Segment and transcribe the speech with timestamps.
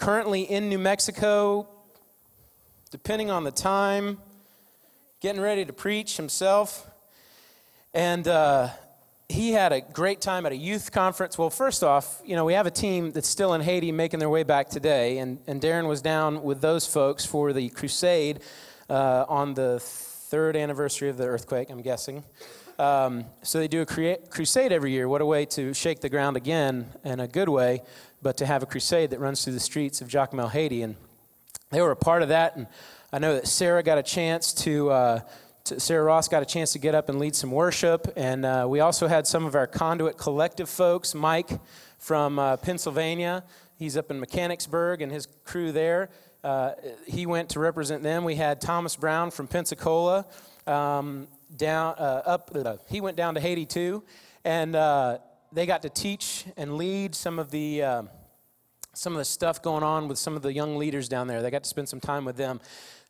[0.00, 1.68] currently in New Mexico,
[2.90, 4.16] depending on the time,
[5.20, 6.90] getting ready to preach himself.
[7.92, 8.68] And uh,
[9.28, 11.36] he had a great time at a youth conference.
[11.36, 14.30] Well, first off, you know, we have a team that's still in Haiti making their
[14.30, 15.18] way back today.
[15.18, 18.40] And, and Darren was down with those folks for the crusade
[18.88, 22.24] uh, on the third anniversary of the earthquake, I'm guessing.
[22.78, 25.06] Um, so they do a crea- crusade every year.
[25.10, 27.82] What a way to shake the ground again in a good way,
[28.22, 30.82] but to have a crusade that runs through the streets of Jacmel, Haiti.
[30.82, 30.96] And
[31.70, 32.56] they were a part of that.
[32.56, 32.66] And
[33.12, 34.90] I know that Sarah got a chance to.
[34.90, 35.20] Uh,
[35.62, 38.12] Sarah Ross got a chance to get up and lead some worship.
[38.16, 41.50] And uh, we also had some of our Conduit Collective folks, Mike
[41.98, 43.44] from uh, Pennsylvania.
[43.78, 46.10] He's up in Mechanicsburg and his crew there.
[46.42, 46.72] Uh,
[47.06, 48.24] he went to represent them.
[48.24, 50.26] We had Thomas Brown from Pensacola
[50.66, 52.50] um, down uh, up.
[52.54, 54.02] Uh, he went down to Haiti too,
[54.44, 54.74] and
[55.52, 58.08] they got to teach and lead some of the
[58.92, 61.42] some of the stuff going on with some of the young leaders down there.
[61.42, 62.60] They got to spend some time with them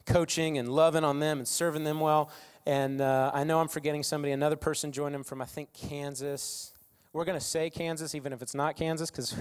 [0.07, 2.31] coaching and loving on them and serving them well.
[2.67, 4.33] And uh, I know I'm forgetting somebody.
[4.33, 6.73] Another person joined them from, I think, Kansas.
[7.13, 9.35] We're going to say Kansas, even if it's not Kansas, because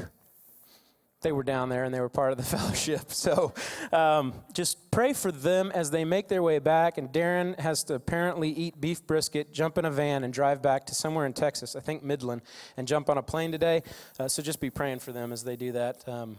[1.22, 3.12] they were down there and they were part of the fellowship.
[3.12, 3.54] So
[3.92, 6.98] um, just pray for them as they make their way back.
[6.98, 10.86] And Darren has to apparently eat beef brisket, jump in a van, and drive back
[10.88, 12.42] to somewhere in Texas, I think Midland,
[12.78, 13.84] and jump on a plane today.
[14.20, 16.38] Uh, so just be praying for them as they do that um,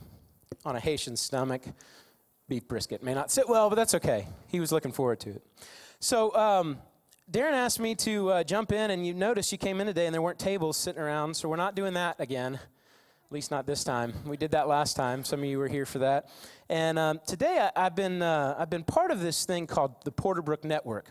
[0.64, 1.62] on a Haitian stomach
[2.48, 3.02] beef brisket.
[3.02, 4.26] May not sit well, but that's okay.
[4.48, 5.42] He was looking forward to it.
[6.00, 6.78] So, um,
[7.30, 10.12] Darren asked me to uh, jump in, and you noticed you came in today and
[10.12, 12.58] there weren't tables sitting around, so we're not doing that again.
[13.30, 14.12] At least not this time.
[14.26, 15.22] We did that last time.
[15.22, 16.28] Some of you were here for that.
[16.68, 20.10] And um, today I, have been uh, I've been part of this thing called the
[20.10, 21.06] Porterbrook Network,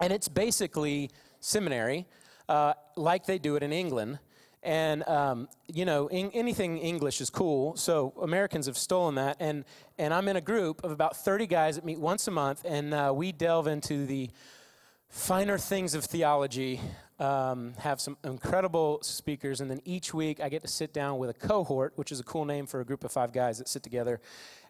[0.00, 1.08] and it's basically
[1.38, 2.08] seminary,
[2.48, 4.18] uh, like they do it in England.
[4.64, 7.76] And, um, you know, in, anything English is cool.
[7.76, 9.36] So Americans have stolen that.
[9.38, 9.64] And,
[9.98, 12.92] and I'm in a group of about 30 guys that meet once a month, and
[12.92, 14.30] uh, we delve into the
[15.08, 16.80] finer things of theology,
[17.20, 21.30] um, have some incredible speakers, and then each week I get to sit down with
[21.30, 23.82] a cohort, which is a cool name for a group of five guys that sit
[23.82, 24.20] together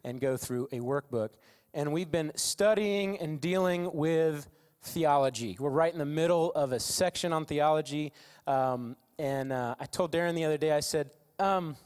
[0.05, 1.31] and go through a workbook.
[1.72, 4.49] And we've been studying and dealing with
[4.83, 5.56] theology.
[5.61, 8.12] We're right in the middle of a section on theology.
[8.47, 11.77] Um, and uh, I told Darren the other day, I said, um,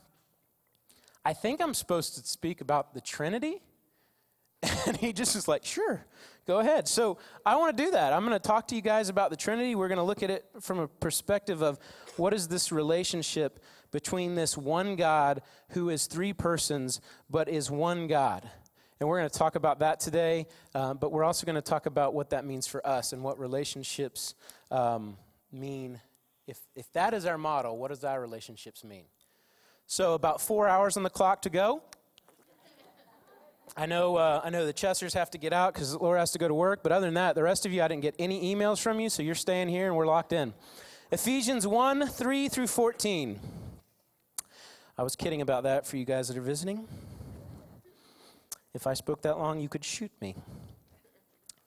[1.25, 3.63] I think I'm supposed to speak about the Trinity.
[4.87, 6.05] And he just was like, sure,
[6.47, 6.89] go ahead.
[6.89, 8.13] So I want to do that.
[8.13, 9.75] I'm going to talk to you guys about the Trinity.
[9.75, 11.79] We're going to look at it from a perspective of
[12.17, 17.01] what is this relationship between this one God who is three persons
[17.31, 18.49] but is one God.
[19.01, 21.87] And we're going to talk about that today, uh, but we're also going to talk
[21.87, 24.35] about what that means for us and what relationships
[24.71, 25.17] um,
[25.53, 26.01] mean
[26.47, 29.05] if, if that is our model, what does our relationships mean?
[29.87, 31.83] So, about four hours on the clock to go.
[33.77, 36.39] I know, uh, I know the Chesters have to get out because Laura has to
[36.39, 38.55] go to work, but other than that, the rest of you, I didn't get any
[38.55, 40.55] emails from you, so you're staying here and we're locked in.
[41.11, 43.41] Ephesians 1 3 through 14.
[44.97, 46.87] I was kidding about that for you guys that are visiting.
[48.75, 50.37] If I spoke that long, you could shoot me.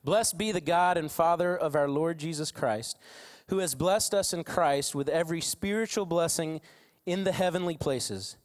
[0.04, 2.98] Blessed be the God and Father of our Lord Jesus Christ
[3.50, 6.62] who has blessed us in Christ with every spiritual blessing
[7.06, 8.38] in the heavenly places,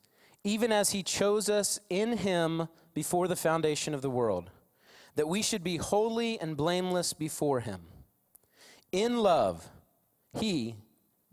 [0.45, 4.50] even as he chose us in him before the foundation of the world,
[5.14, 7.82] that we should be holy and blameless before him.
[8.91, 9.69] In love,
[10.38, 10.76] he,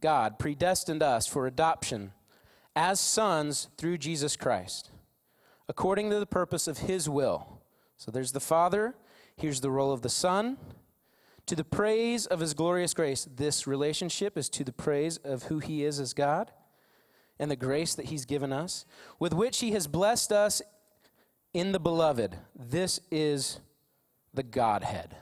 [0.02, 2.12] God, predestined us for adoption
[2.76, 4.92] as sons through Jesus Christ,
[5.68, 7.62] according to the purpose of his will.
[7.98, 8.96] So there's the Father,
[9.36, 10.58] here's the role of the Son
[11.50, 13.28] to the praise of his glorious grace.
[13.36, 16.52] This relationship is to the praise of who he is as God
[17.40, 18.86] and the grace that he's given us,
[19.18, 20.62] with which he has blessed us
[21.54, 22.38] in the beloved.
[22.56, 23.60] This is
[24.34, 25.16] the Godhead.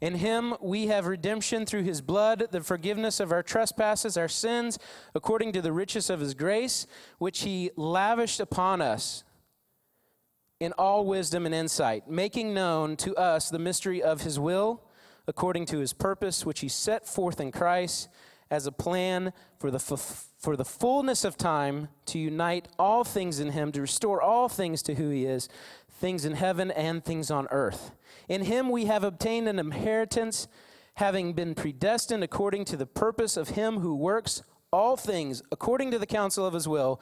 [0.00, 4.78] In him we have redemption through his blood, the forgiveness of our trespasses, our sins,
[5.14, 6.86] according to the riches of his grace,
[7.18, 9.24] which he lavished upon us
[10.60, 14.82] in all wisdom and insight, making known to us the mystery of his will,
[15.26, 18.08] according to his purpose, which he set forth in Christ
[18.50, 23.52] as a plan for the, for the fullness of time to unite all things in
[23.52, 25.48] him, to restore all things to who he is,
[25.90, 27.90] things in heaven and things on earth.
[28.28, 30.48] In him we have obtained an inheritance,
[30.94, 34.42] having been predestined according to the purpose of him who works
[34.72, 37.00] all things according to the counsel of his will,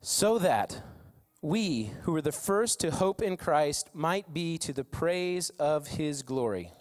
[0.00, 0.82] so that
[1.40, 5.88] we who were the first to hope in Christ might be to the praise of
[5.88, 6.72] his glory.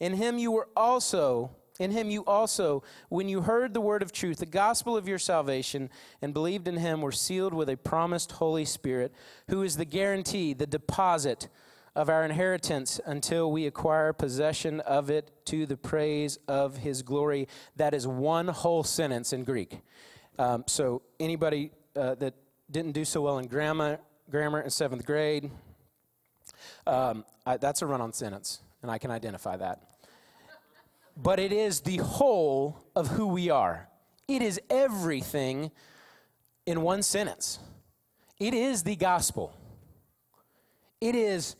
[0.00, 4.10] In him you were also In him you also, when you heard the word of
[4.10, 5.90] truth, the gospel of your salvation,
[6.20, 9.12] and believed in him, were sealed with a promised Holy Spirit,
[9.48, 11.48] who is the guarantee, the deposit
[11.94, 17.46] of our inheritance until we acquire possession of it to the praise of his glory.
[17.76, 19.80] That is one whole sentence in Greek.
[20.36, 22.34] Um, so, anybody uh, that
[22.70, 23.98] didn't do so well in grammar,
[24.30, 25.50] grammar in seventh grade,
[26.88, 29.80] um, I, that's a run on sentence, and I can identify that
[31.20, 33.88] but it is the whole of who we are.
[34.28, 35.72] It is everything
[36.64, 37.58] in one sentence.
[38.38, 39.52] It is the gospel.
[41.00, 41.56] It is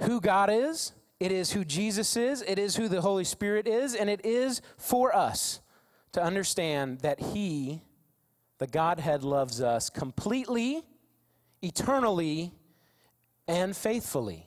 [0.00, 3.94] who God is, it is who Jesus is, it is who the Holy Spirit is,
[3.94, 5.60] and it is for us
[6.12, 7.82] to understand that He,
[8.58, 10.82] the Godhead, loves us completely,
[11.60, 12.54] eternally,
[13.46, 14.46] and faithfully.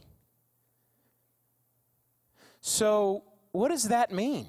[2.62, 4.48] So, what does that mean?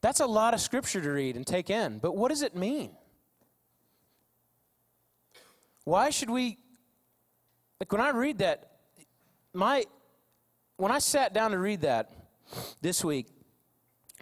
[0.00, 2.92] That's a lot of scripture to read and take in, but what does it mean?
[5.84, 6.58] Why should we
[7.78, 8.70] like when I read that
[9.52, 9.84] my
[10.76, 12.10] when I sat down to read that
[12.80, 13.26] this week,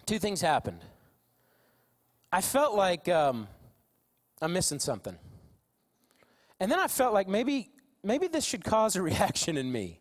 [0.06, 0.80] two things happened.
[2.32, 3.48] I felt like um,
[4.42, 5.16] I'm missing something.
[6.60, 7.70] And then I felt like maybe
[8.02, 10.00] maybe this should cause a reaction in me.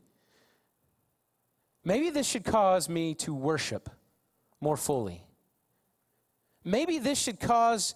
[1.83, 3.89] Maybe this should cause me to worship
[4.59, 5.23] more fully.
[6.63, 7.95] Maybe this should cause,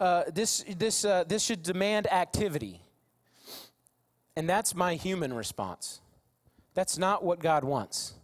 [0.00, 2.80] uh, this, this, uh, this should demand activity.
[4.34, 6.00] And that's my human response.
[6.72, 8.14] That's not what God wants.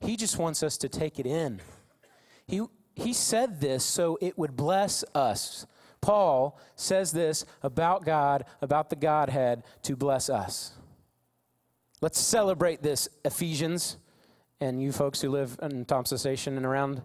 [0.00, 1.60] He just wants us to take it in.
[2.46, 2.62] He,
[2.94, 5.66] he said this so it would bless us
[6.04, 10.74] Paul says this about God, about the Godhead, to bless us.
[12.02, 13.96] Let's celebrate this, Ephesians,
[14.60, 17.00] and you folks who live in Thompson Station and around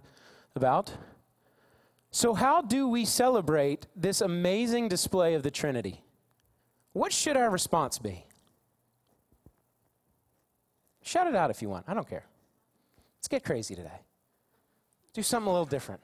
[0.53, 0.91] about.
[2.11, 6.03] So, how do we celebrate this amazing display of the Trinity?
[6.91, 8.25] What should our response be?
[11.03, 11.85] Shout it out if you want.
[11.87, 12.25] I don't care.
[13.17, 14.01] Let's get crazy today.
[15.13, 16.01] Do something a little different.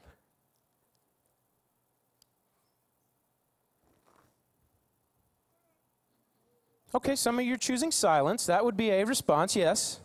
[6.95, 8.45] Okay, some of you are choosing silence.
[8.45, 9.99] That would be a response, yes.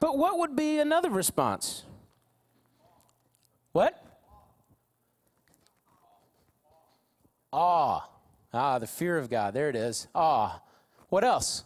[0.00, 1.84] But what would be another response?
[3.72, 4.04] What?
[7.50, 8.06] Awe.
[8.52, 9.54] Ah, the fear of God.
[9.54, 10.08] There it is.
[10.14, 10.60] Awe.
[11.08, 11.64] What else?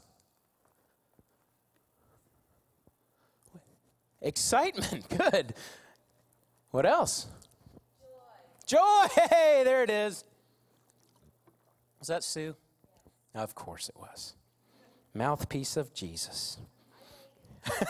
[4.22, 5.08] Excitement.
[5.32, 5.54] Good.
[6.70, 7.26] What else?
[8.66, 8.78] Joy.
[8.78, 9.22] Joy.
[9.30, 10.22] Hey, there it is.
[11.98, 12.54] Was that Sue?
[13.34, 14.34] Of course it was
[15.14, 16.58] mouthpiece of Jesus.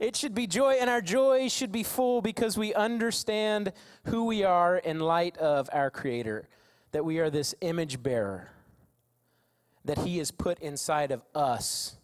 [0.00, 3.72] it should be joy, and our joy should be full because we understand
[4.04, 6.48] who we are in light of our Creator,
[6.92, 8.50] that we are this image bearer,
[9.84, 11.96] that He has put inside of us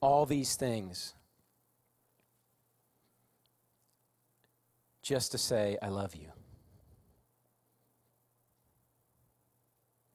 [0.00, 1.14] all these things.
[5.02, 6.28] Just to say, I love you.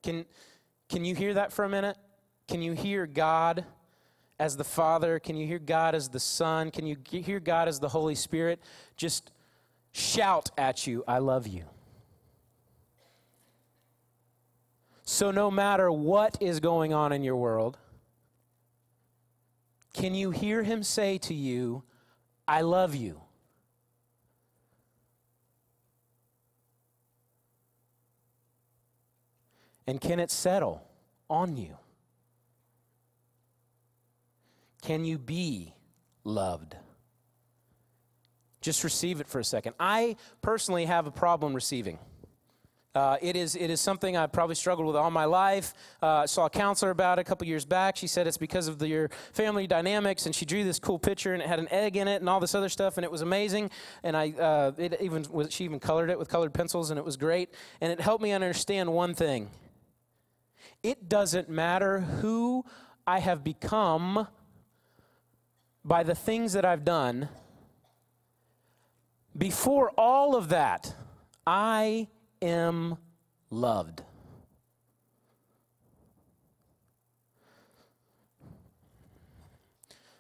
[0.02, 0.26] Can,
[0.88, 1.98] can you hear that for a minute?
[2.48, 3.66] Can you hear God
[4.40, 5.20] as the Father?
[5.20, 6.72] Can you hear God as the Son?
[6.72, 8.60] Can you hear God as the Holy Spirit?
[8.96, 9.32] Just
[9.92, 11.66] shout at you, I love you.
[15.04, 17.78] So, no matter what is going on in your world,
[19.94, 21.84] can you hear Him say to you,
[22.48, 23.22] I love you?
[29.88, 30.86] And can it settle
[31.30, 31.78] on you?
[34.88, 35.74] Can you be
[36.24, 36.78] loved?
[38.62, 39.74] Just receive it for a second.
[39.78, 42.00] I personally have a problem receiving.
[42.96, 45.74] Uh, it, is, it is something I've probably struggled with all my life.
[46.02, 47.98] Uh, I saw a counselor about it a couple years back.
[47.98, 51.34] She said it's because of the, your family dynamics, and she drew this cool picture,
[51.34, 53.20] and it had an egg in it, and all this other stuff, and it was
[53.20, 53.70] amazing.
[54.04, 57.04] And I, uh, it even was, she even colored it with colored pencils, and it
[57.04, 57.54] was great.
[57.82, 59.50] And it helped me understand one thing:
[60.82, 62.64] it doesn't matter who
[63.06, 64.28] I have become
[65.88, 67.30] by the things that I've done,
[69.38, 70.94] before all of that,
[71.46, 72.10] I
[72.42, 72.98] am
[73.50, 74.04] loved.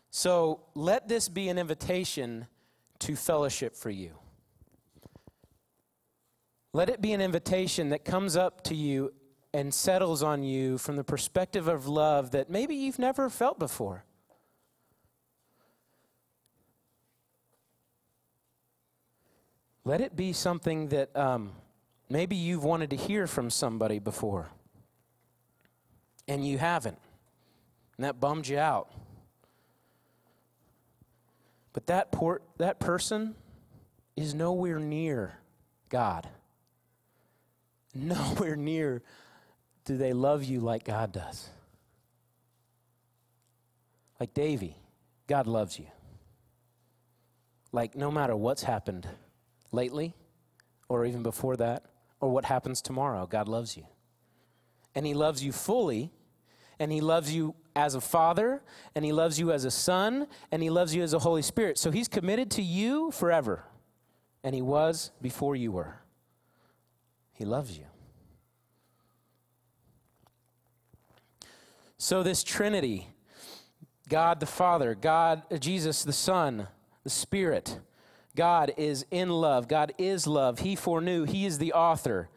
[0.09, 2.47] So let this be an invitation
[2.99, 4.13] to fellowship for you.
[6.71, 9.13] Let it be an invitation that comes up to you
[9.53, 14.05] and settles on you from the perspective of love that maybe you've never felt before.
[19.87, 21.53] Let it be something that um,
[22.09, 24.49] maybe you've wanted to hear from somebody before
[26.27, 26.97] and you haven't.
[27.95, 28.91] And that bummed you out.
[31.71, 33.35] But that, por- that person
[34.17, 35.39] is nowhere near
[35.87, 36.27] God.
[37.95, 39.03] Nowhere near
[39.85, 41.47] do they love you like God does.
[44.19, 44.75] Like Davy,
[45.27, 45.87] God loves you.
[47.71, 49.07] Like no matter what's happened
[49.71, 50.13] lately,
[50.89, 51.85] or even before that,
[52.19, 53.85] or what happens tomorrow, God loves you.
[54.95, 56.11] And He loves you fully,
[56.79, 58.63] and He loves you as a father,
[58.95, 61.77] and He loves you as a son, and He loves you as a Holy Spirit.
[61.77, 63.63] So He's committed to you forever,
[64.43, 65.99] and He was before you were.
[67.33, 67.85] He loves you.
[71.99, 73.07] So, this Trinity
[74.07, 76.67] God the Father, God, Jesus the Son,
[77.03, 77.79] the Spirit,
[78.37, 79.67] God is in love.
[79.67, 80.59] God is love.
[80.59, 81.25] He foreknew.
[81.25, 82.29] He is the author.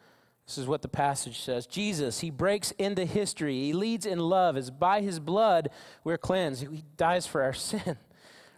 [0.45, 1.65] This is what the passage says.
[1.65, 3.53] Jesus, he breaks into history.
[3.61, 4.57] He leads in love.
[4.57, 5.69] As by his blood
[6.03, 6.67] we're cleansed.
[6.69, 7.95] He dies for our sin,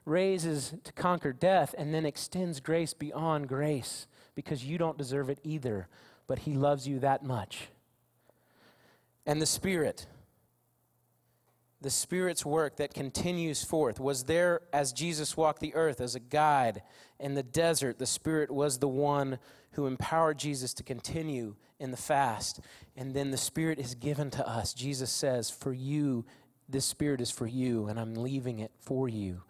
[0.05, 5.37] raises to conquer death, and then extends grace beyond grace because you don't deserve it
[5.43, 5.87] either
[6.27, 7.67] but He loves you that much.
[9.25, 10.05] And the Spirit,
[11.83, 16.19] the Spirit's work that continues forth, was there as Jesus walked the earth as a
[16.19, 16.81] guide
[17.19, 17.99] in the desert.
[17.99, 19.37] The Spirit was the one
[19.71, 22.61] who empowered Jesus to continue in the fast.
[22.95, 24.73] And then the Spirit is given to us.
[24.73, 26.25] Jesus says, For you,
[26.69, 29.41] this Spirit is for you, and I'm leaving it for you.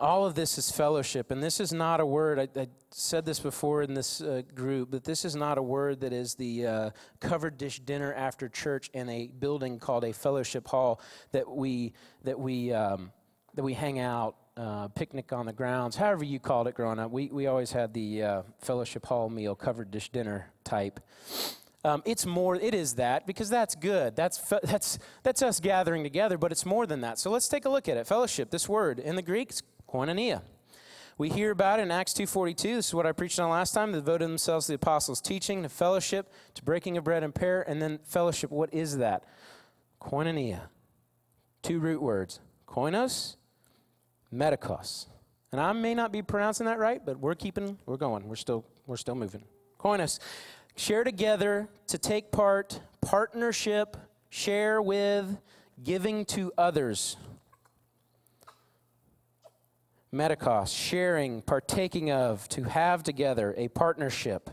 [0.00, 2.38] All of this is fellowship, and this is not a word.
[2.38, 6.00] I, I said this before in this uh, group, but this is not a word
[6.02, 10.68] that is the uh, covered dish dinner after church in a building called a fellowship
[10.68, 11.00] hall
[11.32, 13.10] that we that we um,
[13.54, 17.10] that we hang out, uh, picnic on the grounds, however you called it growing up.
[17.10, 21.00] We we always had the uh, fellowship hall meal, covered dish dinner type.
[21.84, 22.54] Um, it's more.
[22.54, 24.14] It is that because that's good.
[24.14, 26.38] That's fe- that's that's us gathering together.
[26.38, 27.18] But it's more than that.
[27.18, 28.06] So let's take a look at it.
[28.06, 28.50] Fellowship.
[28.50, 29.52] This word in the Greek
[29.92, 30.42] koinonia.
[31.18, 32.56] We hear about it in Acts 2.42.
[32.62, 33.90] This is what I preached on last time.
[33.90, 37.64] They devoted themselves to the apostles' teaching, to fellowship, to breaking of bread and prayer,
[37.68, 38.52] and then fellowship.
[38.52, 39.24] What is that?
[40.00, 40.60] Koinonia.
[41.62, 42.38] Two root words.
[42.68, 43.34] Koinos,
[44.32, 45.06] medikos.
[45.50, 48.28] And I may not be pronouncing that right, but we're keeping, we're going.
[48.28, 49.42] We're still, we're still moving.
[49.80, 50.20] Koinos.
[50.76, 53.96] Share together, to take part, partnership,
[54.30, 55.36] share with,
[55.82, 57.16] giving to others.
[60.12, 64.50] Medikos, sharing, partaking of, to have together, a partnership.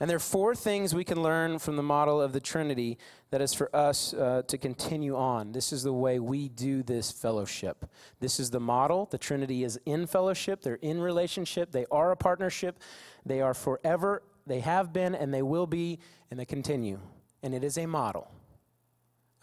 [0.00, 2.98] And there are four things we can learn from the model of the Trinity
[3.30, 5.52] that is for us uh, to continue on.
[5.52, 7.86] This is the way we do this fellowship.
[8.18, 9.06] This is the model.
[9.10, 12.80] The Trinity is in fellowship, they're in relationship, they are a partnership,
[13.24, 16.00] they are forever, they have been, and they will be,
[16.30, 16.98] and they continue.
[17.42, 18.30] And it is a model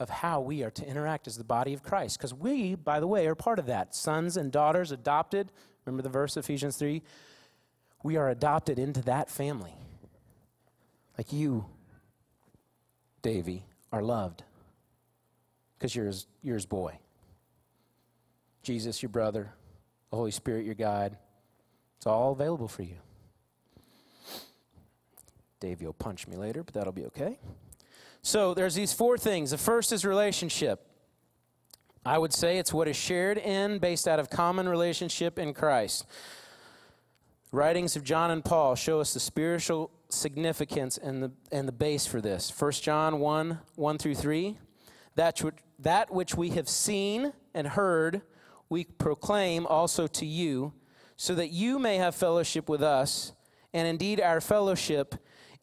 [0.02, 2.18] of how we are to interact as the body of Christ.
[2.18, 3.94] Because we, by the way, are part of that.
[3.94, 5.52] Sons and daughters adopted.
[5.86, 7.04] Remember the verse, Ephesians 3?
[8.04, 9.76] We are adopted into that family.
[11.20, 11.66] Like you,
[13.22, 14.44] Davy, are loved
[15.78, 16.98] because you're his, you're his boy.
[18.64, 19.54] Jesus, your brother,
[20.10, 21.16] the Holy Spirit, your guide.
[21.98, 22.98] It's all available for you.
[25.60, 27.38] Davy will punch me later, but that'll be okay.
[28.24, 29.52] So there's these four things.
[29.52, 30.88] The first is relationship.
[32.06, 36.06] I would say it's what is shared in, based out of common relationship in Christ.
[37.52, 42.06] Writings of John and Paul show us the spiritual significance and the, and the base
[42.06, 42.52] for this.
[42.58, 44.58] 1 John 1 1 through 3.
[45.16, 48.22] That, which, that which we have seen and heard,
[48.70, 50.74] we proclaim also to you,
[51.18, 53.34] so that you may have fellowship with us.
[53.74, 55.16] And indeed, our fellowship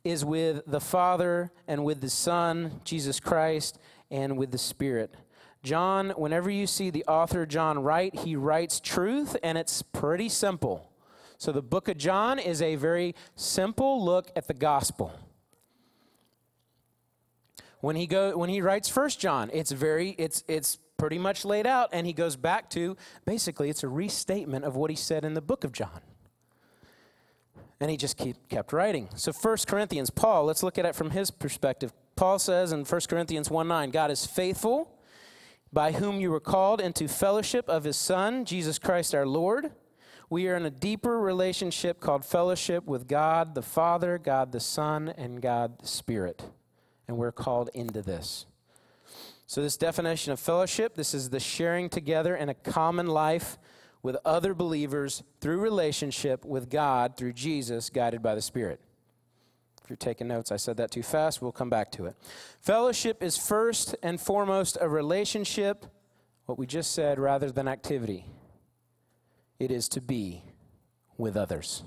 [0.09, 3.79] is with the Father and with the Son, Jesus Christ,
[4.11, 5.15] and with the Spirit.
[5.63, 10.91] John, whenever you see the author John write, he writes truth, and it's pretty simple.
[11.37, 15.13] So the book of John is a very simple look at the gospel.
[17.81, 21.67] When he go when he writes First John, it's very it's it's pretty much laid
[21.67, 25.35] out, and he goes back to basically it's a restatement of what he said in
[25.35, 26.01] the book of John.
[27.81, 29.09] And he just keep, kept writing.
[29.15, 31.93] So 1 Corinthians, Paul, let's look at it from his perspective.
[32.17, 34.99] Paul says in 1 Corinthians 1 9, God is faithful,
[35.73, 39.71] by whom you were called into fellowship of his Son, Jesus Christ our Lord.
[40.31, 45.09] We are in a deeper relationship called fellowship with God the Father, God the Son,
[45.17, 46.43] and God the Spirit.
[47.07, 48.45] And we're called into this.
[49.47, 53.57] So, this definition of fellowship, this is the sharing together in a common life
[54.03, 58.81] with other believers through relationship with God through Jesus, guided by the Spirit.
[59.83, 61.41] If you're taking notes, I said that too fast.
[61.41, 62.17] We'll come back to it.
[62.61, 65.87] Fellowship is first and foremost a relationship,
[66.47, 68.27] what we just said, rather than activity.
[69.59, 70.45] It is to be
[71.17, 71.83] with others.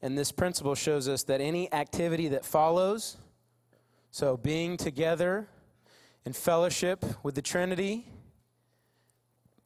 [0.00, 3.18] And this principle shows us that any activity that follows,
[4.10, 5.48] so being together
[6.24, 8.06] in fellowship with the Trinity,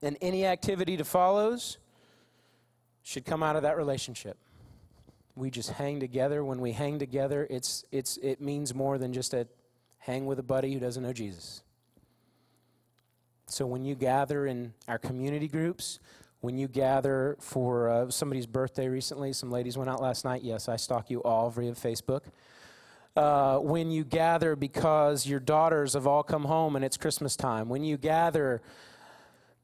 [0.02, 1.78] and any activity that follows
[3.02, 4.36] should come out of that relationship.
[5.34, 6.44] We just hang together.
[6.44, 9.46] When we hang together, it's, it's, it means more than just a
[9.98, 11.62] hang with a buddy who doesn't know Jesus.
[13.46, 16.00] So when you gather in our community groups,
[16.40, 20.42] when you gather for uh, somebody's birthday recently, some ladies went out last night.
[20.42, 22.22] Yes, I stalk you all via Facebook.
[23.16, 27.68] Uh, when you gather because your daughters have all come home and it's Christmas time.
[27.70, 28.60] When you gather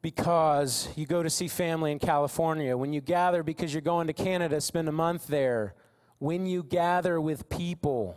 [0.03, 2.77] because you go to see family in California.
[2.77, 5.75] When you gather because you're going to Canada, spend a month there.
[6.19, 8.17] When you gather with people,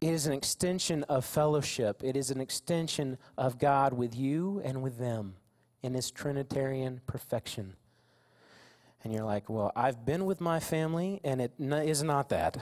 [0.00, 2.02] it is an extension of fellowship.
[2.02, 5.34] It is an extension of God with you and with them
[5.82, 7.74] in his Trinitarian perfection.
[9.04, 12.56] And you're like, well, I've been with my family, and it is not that.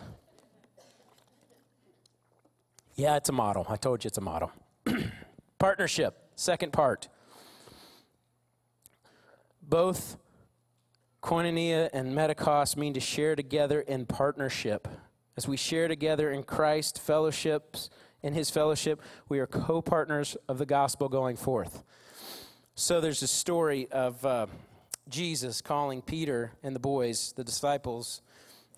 [2.97, 3.67] Yeah, it's a model.
[3.69, 4.53] I told you it's a model.
[5.59, 7.09] Partnership, second part.
[9.61, 10.17] Both
[11.21, 14.87] koinonia and metakos mean to share together in partnership.
[15.37, 17.91] As we share together in Christ fellowships,
[18.23, 21.83] in his fellowship, we are co partners of the gospel going forth.
[22.77, 24.47] So there's a story of uh,
[25.09, 28.23] Jesus calling Peter and the boys, the disciples,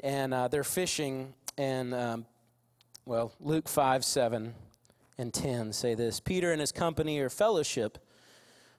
[0.00, 1.34] and uh, they're fishing.
[1.58, 2.26] And, um,
[3.06, 4.54] well, Luke 5 7
[5.16, 7.98] and 10 say this Peter and his company or fellowship,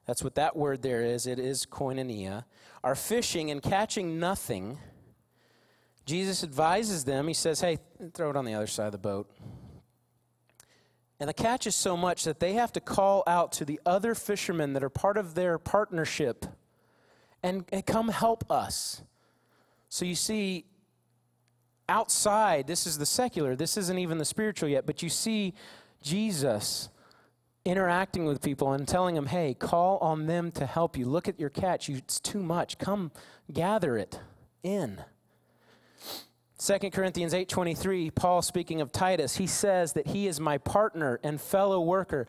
[0.05, 2.43] that's what that word there is, it is koinonia,
[2.83, 4.77] are fishing and catching nothing.
[6.05, 7.79] Jesus advises them, he says, Hey,
[8.13, 9.29] throw it on the other side of the boat.
[11.19, 14.13] And the catch is so much that they have to call out to the other
[14.13, 16.45] fishermen that are part of their partnership
[17.41, 19.01] and, and come help us.
[19.89, 20.65] So you see,
[21.89, 25.53] outside, this is the secular, this isn't even the spiritual yet, but you see
[26.01, 26.89] Jesus
[27.65, 31.05] interacting with people and telling them, hey, call on them to help you.
[31.05, 31.89] Look at your catch.
[31.89, 32.77] It's too much.
[32.77, 33.11] Come
[33.51, 34.19] gather it
[34.63, 35.01] in.
[36.59, 41.39] 2 Corinthians 8:23, Paul speaking of Titus, he says that he is my partner and
[41.39, 42.25] fellow worker.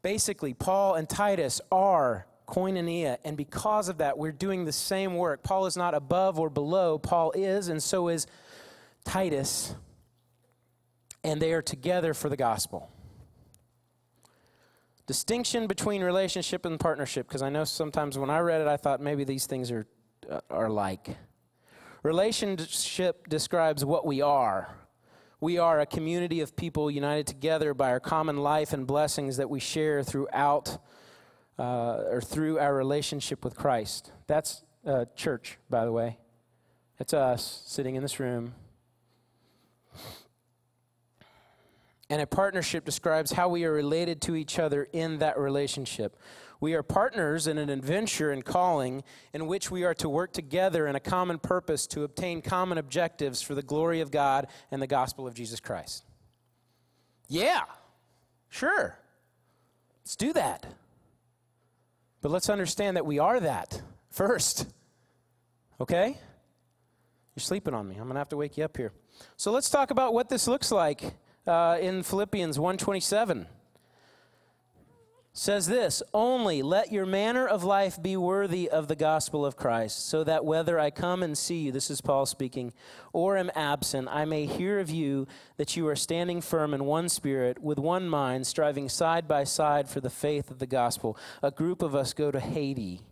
[0.00, 5.42] Basically, Paul and Titus are koinonia, and because of that, we're doing the same work.
[5.42, 8.26] Paul is not above or below, Paul is, and so is
[9.08, 9.74] Titus,
[11.24, 12.90] and they are together for the gospel.
[15.06, 19.00] Distinction between relationship and partnership, because I know sometimes when I read it, I thought
[19.00, 19.86] maybe these things are,
[20.30, 21.16] uh, are like.
[22.02, 24.76] Relationship describes what we are.
[25.40, 29.48] We are a community of people united together by our common life and blessings that
[29.48, 30.76] we share throughout
[31.58, 34.12] uh, or through our relationship with Christ.
[34.26, 36.18] That's uh, church, by the way.
[36.98, 38.52] It's us sitting in this room.
[42.10, 46.16] And a partnership describes how we are related to each other in that relationship.
[46.60, 50.86] We are partners in an adventure and calling in which we are to work together
[50.86, 54.86] in a common purpose to obtain common objectives for the glory of God and the
[54.86, 56.04] gospel of Jesus Christ.
[57.28, 57.64] Yeah,
[58.48, 58.98] sure.
[60.02, 60.66] Let's do that.
[62.22, 64.66] But let's understand that we are that first.
[65.80, 66.16] Okay?
[67.36, 67.94] You're sleeping on me.
[67.94, 68.92] I'm going to have to wake you up here.
[69.36, 71.14] So let's talk about what this looks like
[71.46, 73.46] uh, in Philippians 127
[75.38, 80.08] says this only let your manner of life be worthy of the gospel of Christ,
[80.08, 82.72] so that whether I come and see you, this is Paul speaking,
[83.12, 87.08] or am absent, I may hear of you that you are standing firm in one
[87.08, 91.16] spirit, with one mind, striving side by side for the faith of the gospel.
[91.40, 93.02] A group of us go to Haiti,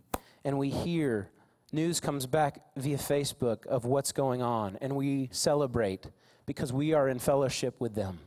[0.43, 1.29] and we hear
[1.71, 6.07] news comes back via Facebook of what's going on, and we celebrate
[6.45, 8.19] because we are in fellowship with them.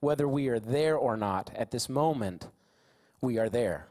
[0.00, 2.48] Whether we are there or not at this moment,
[3.20, 3.88] we are there.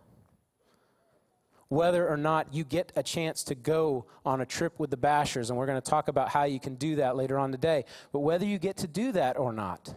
[1.68, 5.50] Whether or not you get a chance to go on a trip with the Bashers,
[5.50, 8.20] and we're going to talk about how you can do that later on today, but
[8.20, 9.94] whether you get to do that or not,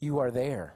[0.00, 0.74] you are there.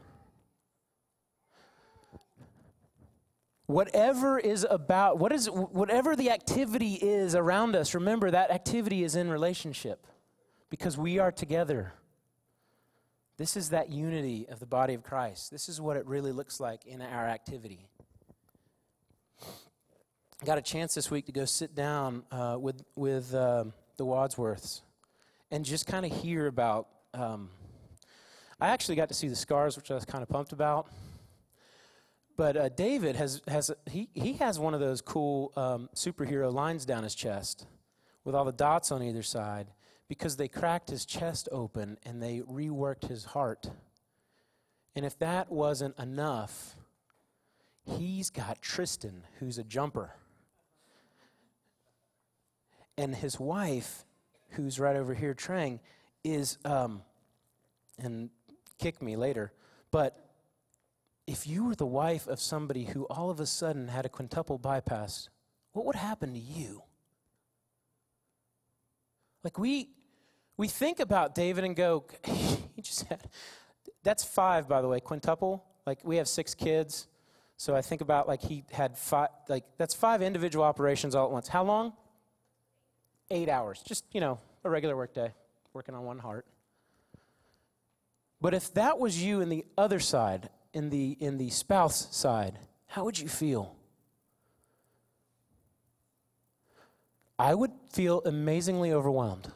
[3.70, 9.14] Whatever is about, what is, whatever the activity is around us, remember that activity is
[9.14, 10.08] in relationship
[10.70, 11.92] because we are together.
[13.36, 15.52] This is that unity of the body of Christ.
[15.52, 17.86] This is what it really looks like in our activity.
[19.40, 23.66] I got a chance this week to go sit down uh, with, with uh,
[23.98, 24.80] the Wadsworths
[25.52, 26.88] and just kind of hear about.
[27.14, 27.50] Um,
[28.60, 30.88] I actually got to see the scars, which I was kind of pumped about.
[32.40, 36.86] But uh, David has, has he, he has one of those cool um, superhero lines
[36.86, 37.66] down his chest
[38.24, 39.66] with all the dots on either side
[40.08, 43.70] because they cracked his chest open and they reworked his heart.
[44.96, 46.76] And if that wasn't enough,
[47.84, 50.14] he's got Tristan, who's a jumper.
[52.96, 54.06] And his wife,
[54.52, 55.78] who's right over here, Trang,
[56.24, 57.02] is, um,
[57.98, 58.30] and
[58.78, 59.52] kick me later,
[59.90, 60.29] but
[61.30, 64.58] if you were the wife of somebody who all of a sudden had a quintuple
[64.58, 65.28] bypass,
[65.70, 66.82] what would happen to you?
[69.44, 69.90] Like we
[70.56, 73.22] we think about David and go, he just had,
[74.02, 75.64] that's five, by the way, quintuple.
[75.86, 77.06] Like we have six kids.
[77.56, 81.30] So I think about like he had five, like that's five individual operations all at
[81.30, 81.46] once.
[81.46, 81.92] How long?
[83.30, 83.80] Eight hours.
[83.86, 85.30] Just, you know, a regular work day,
[85.74, 86.44] working on one heart.
[88.40, 92.58] But if that was you in the other side, in the, in the spouse side,
[92.86, 93.76] how would you feel?
[97.38, 99.50] I would feel amazingly overwhelmed.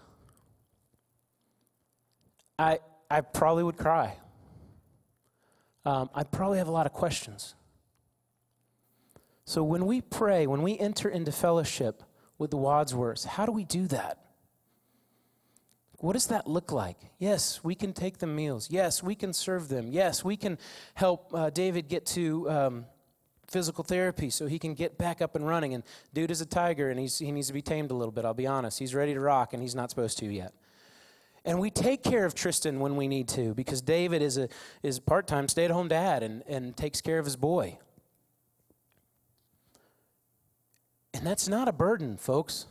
[2.59, 2.79] I,
[3.11, 4.17] I probably would cry.
[5.85, 7.55] Um, I'd probably have a lot of questions.
[9.45, 12.03] So when we pray, when we enter into fellowship
[12.39, 14.24] with the Wadsworths, how do we do that?
[16.05, 16.99] What does that look like?
[17.19, 18.69] Yes, we can take them meals.
[18.71, 19.87] Yes, we can serve them.
[19.89, 20.59] Yes, we can
[20.93, 22.85] help uh, David get to um,
[23.47, 25.73] physical therapy so he can get back up and running.
[25.73, 28.27] And dude is a tiger and he's, he needs to be tamed a little bit,
[28.27, 28.79] I'll be honest.
[28.79, 30.53] He's ready to rock and he's not supposed to yet.
[31.43, 34.51] And we take care of Tristan when we need to because David is a,
[34.83, 37.79] is part time stay at home dad and, and takes care of his boy.
[41.15, 42.67] And that's not a burden, folks.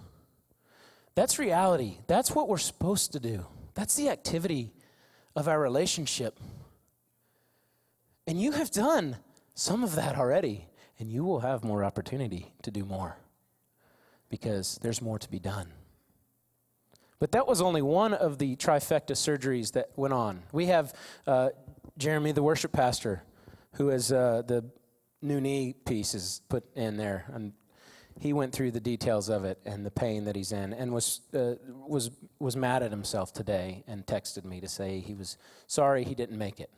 [1.16, 1.98] That's reality.
[2.08, 3.46] That's what we're supposed to do.
[3.76, 4.74] That's the activity
[5.36, 6.40] of our relationship.
[8.28, 9.18] And you have done
[9.54, 10.68] some of that already,
[11.00, 13.18] and you will have more opportunity to do more
[14.30, 15.68] because there's more to be done.
[17.20, 20.44] But that was only one of the trifecta surgeries that went on.
[20.52, 20.94] We have
[21.28, 21.50] uh,
[21.98, 23.24] Jeremy, the worship pastor,
[23.74, 24.66] who has uh, the
[25.22, 27.26] new knee piece is put in there,
[28.20, 31.22] he went through the details of it and the pain that he's in, and was
[31.34, 31.56] uh,
[31.88, 36.16] was was mad at himself today, and texted me to say he was sorry he
[36.16, 36.70] didn't make it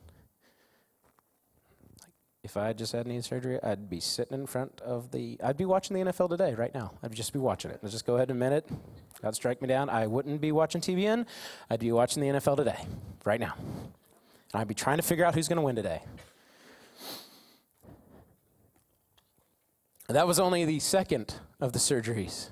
[2.46, 5.64] if I just had knee surgery, I'd be sitting in front of the, I'd be
[5.64, 6.92] watching the NFL today, right now.
[7.02, 7.80] I'd just be watching it.
[7.82, 8.70] Let's just go ahead and it.
[9.20, 9.90] God strike me down.
[9.90, 11.26] I wouldn't be watching TBN.
[11.68, 12.86] I'd be watching the NFL today,
[13.24, 13.54] right now.
[13.58, 16.02] And I'd be trying to figure out who's going to win today.
[20.08, 22.50] That was only the second of the surgeries.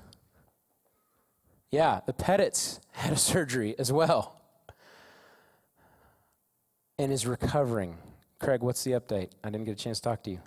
[1.71, 4.41] Yeah, the Pettits had a surgery as well
[6.97, 7.97] and is recovering
[8.39, 9.29] Craig, what's the update?
[9.43, 10.39] I didn't get a chance to talk to you.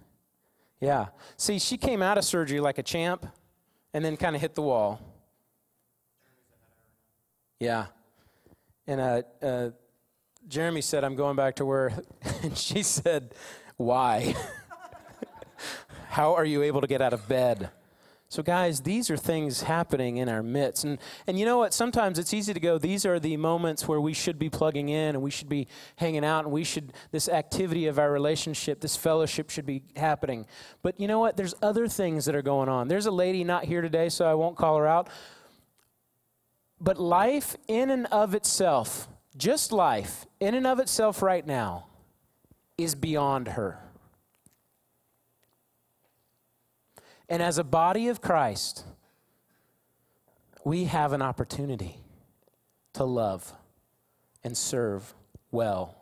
[0.81, 1.07] Yeah.
[1.37, 3.27] See, she came out of surgery like a champ
[3.93, 5.01] and then kind of hit the wall.
[7.59, 7.87] Yeah.
[8.87, 9.71] And uh, uh,
[10.47, 11.93] Jeremy said, I'm going back to where,
[12.43, 13.35] and she said,
[13.77, 14.35] Why?
[16.19, 17.71] How are you able to get out of bed?
[18.29, 20.83] So, guys, these are things happening in our midst.
[20.83, 21.73] And, and you know what?
[21.73, 25.15] Sometimes it's easy to go, these are the moments where we should be plugging in
[25.15, 28.97] and we should be hanging out and we should, this activity of our relationship, this
[28.97, 30.45] fellowship should be happening.
[30.83, 31.37] But you know what?
[31.37, 32.89] There's other things that are going on.
[32.89, 35.09] There's a lady not here today, so I won't call her out.
[36.81, 41.87] But life in and of itself, just life in and of itself right now,
[42.77, 43.79] is beyond her.
[47.29, 48.85] And as a body of Christ,
[50.65, 51.99] we have an opportunity
[52.95, 53.53] to love
[54.43, 55.15] and serve
[55.51, 55.95] well.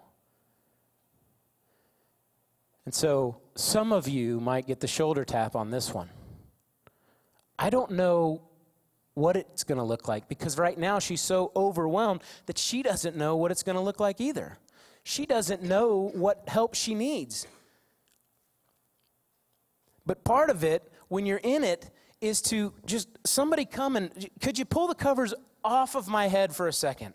[2.84, 6.10] And so some of you might get the shoulder tap on this one.
[7.58, 8.42] I don't know
[9.14, 13.16] what it's going to look like because right now she's so overwhelmed that she doesn't
[13.16, 14.58] know what it's going to look like either.
[15.02, 17.46] She doesn't know what help she needs.
[20.04, 21.90] But part of it when you're in it
[22.20, 26.54] is to just somebody come and could you pull the covers off of my head
[26.54, 27.14] for a second?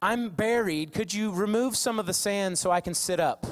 [0.00, 0.92] I'm buried.
[0.92, 3.46] Could you remove some of the sand so I can sit up?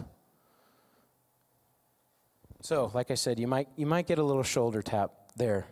[2.60, 5.66] So, like I said, you might you might get a little shoulder tap there.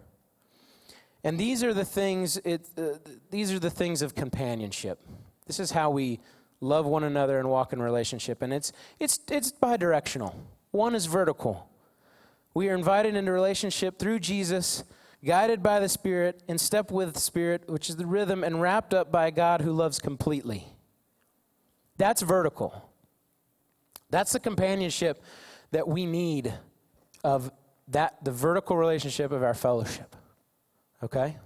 [1.23, 2.99] And these are the things it, uh,
[3.31, 4.99] these are the things of companionship.
[5.47, 6.21] This is how we
[6.61, 8.43] love one another and walk in relationship.
[8.43, 10.35] And it's, it's, it's bi-directional.
[10.71, 11.70] One is vertical.
[12.53, 14.83] We are invited into relationship through Jesus,
[15.25, 18.93] guided by the Spirit, in step with the Spirit, which is the rhythm, and wrapped
[18.93, 20.67] up by a God who loves completely.
[21.97, 22.91] That's vertical.
[24.11, 25.23] That's the companionship
[25.71, 26.53] that we need
[27.23, 27.51] of
[27.89, 30.17] that the vertical relationship of our fellowship.
[31.03, 31.37] Okay?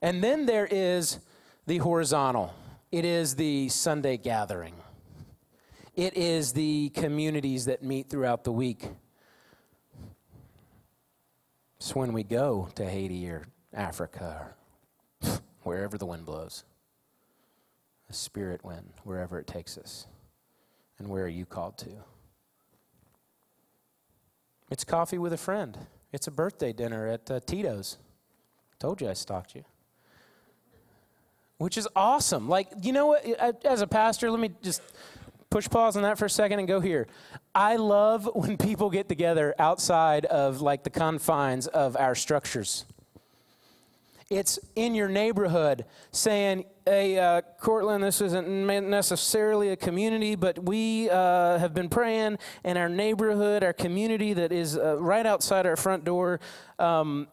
[0.00, 1.18] And then there is
[1.66, 2.54] the horizontal.
[2.90, 4.74] It is the Sunday gathering.
[5.94, 8.88] It is the communities that meet throughout the week.
[11.78, 14.54] It's when we go to Haiti or Africa
[15.22, 16.64] or wherever the wind blows.
[18.08, 20.06] The spirit wind, wherever it takes us.
[20.98, 21.90] And where are you called to?
[24.70, 25.78] It's coffee with a friend.
[26.12, 27.98] It's a birthday dinner at uh, Tito's.
[28.78, 29.64] Told you I stalked you
[31.58, 32.48] which is awesome.
[32.48, 33.24] Like, you know what?
[33.64, 34.80] As a pastor, let me just
[35.50, 37.06] push pause on that for a second and go here.
[37.54, 42.84] I love when people get together outside of like the confines of our structures.
[44.30, 51.08] It's in your neighborhood saying, hey, uh, Kortland, this isn't necessarily a community, but we
[51.08, 55.76] uh, have been praying in our neighborhood, our community that is uh, right outside our
[55.76, 56.40] front door.
[56.78, 57.26] Um,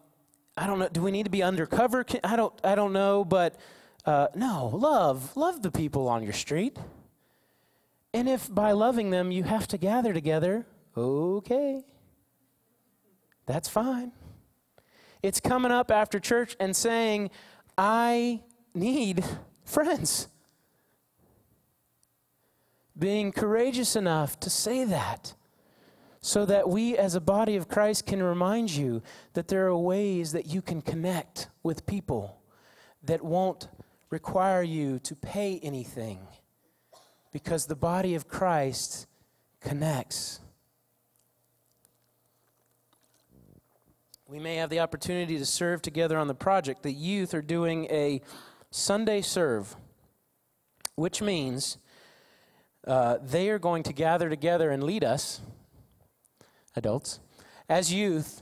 [0.56, 0.88] I don't know.
[0.88, 2.06] Do we need to be undercover?
[2.24, 2.54] I don't.
[2.64, 3.26] I don't know.
[3.26, 3.56] But
[4.06, 5.36] uh, no, love.
[5.36, 6.78] Love the people on your street.
[8.16, 10.64] And if by loving them you have to gather together,
[10.96, 11.84] okay.
[13.44, 14.12] That's fine.
[15.22, 17.30] It's coming up after church and saying,
[17.76, 18.40] I
[18.74, 19.22] need
[19.66, 20.28] friends.
[22.98, 25.34] Being courageous enough to say that
[26.22, 29.02] so that we as a body of Christ can remind you
[29.34, 32.40] that there are ways that you can connect with people
[33.02, 33.68] that won't
[34.08, 36.20] require you to pay anything
[37.36, 39.06] because the body of Christ
[39.60, 40.40] connects.
[44.26, 46.82] We may have the opportunity to serve together on the project.
[46.82, 48.22] The youth are doing a
[48.70, 49.76] Sunday serve,
[50.94, 51.76] which means
[52.86, 55.42] uh, they are going to gather together and lead us,
[56.74, 57.20] adults,
[57.68, 58.40] as youth,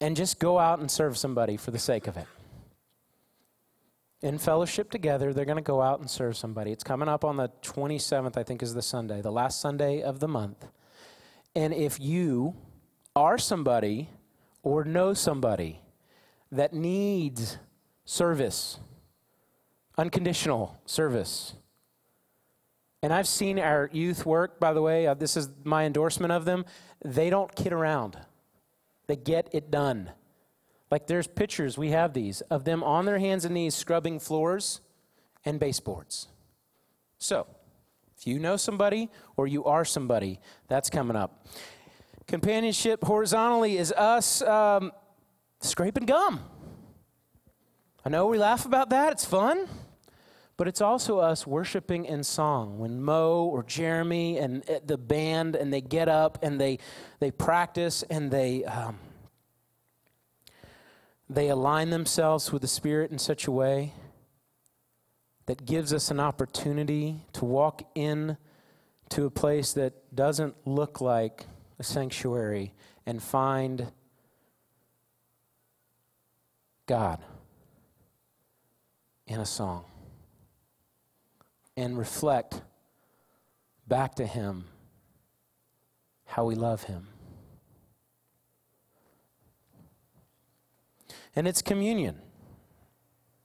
[0.00, 2.28] and just go out and serve somebody for the sake of it
[4.26, 5.32] in fellowship together.
[5.32, 6.72] They're going to go out and serve somebody.
[6.72, 10.18] It's coming up on the 27th, I think, is the Sunday, the last Sunday of
[10.18, 10.66] the month.
[11.54, 12.56] And if you
[13.14, 14.10] are somebody
[14.62, 15.80] or know somebody
[16.50, 17.58] that needs
[18.04, 18.80] service,
[19.96, 21.54] unconditional service,
[23.02, 26.44] and I've seen our youth work, by the way, uh, this is my endorsement of
[26.44, 26.64] them.
[27.04, 28.18] They don't kid around,
[29.06, 30.10] they get it done.
[30.90, 34.80] Like there's pictures, we have these, of them on their hands and knees scrubbing floors
[35.44, 36.28] and baseboards.
[37.18, 37.46] So,
[38.16, 41.46] if you know somebody or you are somebody, that's coming up.
[42.26, 44.92] Companionship horizontally is us um,
[45.60, 46.40] scraping gum.
[48.04, 49.68] I know we laugh about that, it's fun.
[50.56, 52.78] But it's also us worshiping in song.
[52.78, 56.78] When Mo or Jeremy and uh, the band and they get up and they
[57.20, 58.98] they practice and they um,
[61.28, 63.92] they align themselves with the Spirit in such a way
[65.46, 68.36] that gives us an opportunity to walk in
[69.08, 71.46] to a place that doesn't look like
[71.78, 72.72] a sanctuary
[73.04, 73.92] and find
[76.86, 77.20] God
[79.26, 79.84] in a song
[81.76, 82.62] and reflect
[83.86, 84.64] back to Him
[86.24, 87.08] how we love Him.
[91.36, 92.22] And it's communion.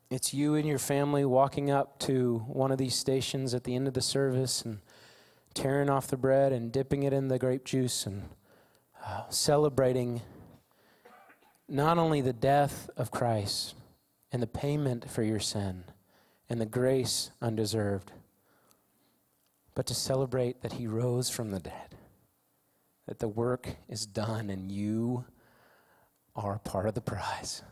[0.10, 3.86] It's you and your family walking up to one of these stations at the end
[3.86, 4.80] of the service and
[5.54, 8.30] tearing off the bread and dipping it in the grape juice and
[9.06, 10.22] uh, celebrating
[11.68, 13.76] not only the death of Christ
[14.32, 15.84] and the payment for your sin
[16.50, 18.14] and the grace undeserved,
[19.76, 21.96] but to celebrate that he rose from the dead,
[23.06, 25.26] that the work is done and you
[26.38, 27.64] are part of the prize.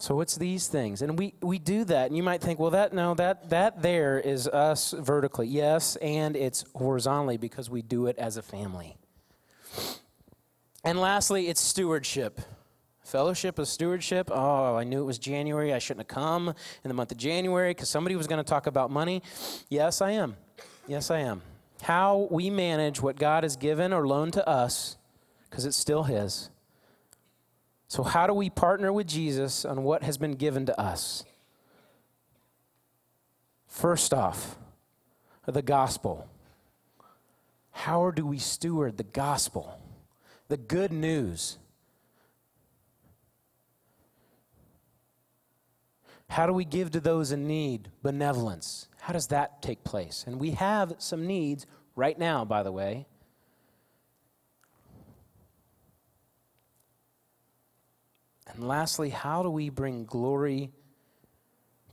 [0.00, 1.02] So it's these things.
[1.02, 2.06] And we, we do that.
[2.06, 5.48] And you might think, well, that no, that that there is us vertically.
[5.48, 8.96] Yes, and it's horizontally because we do it as a family.
[10.84, 12.40] And lastly, it's stewardship.
[13.02, 14.30] Fellowship of stewardship.
[14.32, 15.74] Oh, I knew it was January.
[15.74, 18.66] I shouldn't have come in the month of January because somebody was going to talk
[18.66, 19.22] about money.
[19.68, 20.36] Yes, I am.
[20.86, 21.42] Yes, I am.
[21.82, 24.96] How we manage what God has given or loaned to us,
[25.48, 26.50] because it's still His
[27.88, 31.24] so, how do we partner with Jesus on what has been given to us?
[33.66, 34.58] First off,
[35.46, 36.28] the gospel.
[37.70, 39.80] How do we steward the gospel,
[40.48, 41.56] the good news?
[46.28, 47.88] How do we give to those in need?
[48.02, 48.88] Benevolence.
[49.00, 50.24] How does that take place?
[50.26, 53.06] And we have some needs right now, by the way.
[58.48, 60.70] And lastly, how do we bring glory